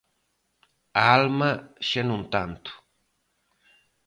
A 1.01 1.03
alma 1.17 1.51
xa 1.89 2.01
non 2.09 2.21
tanto. 2.33 2.71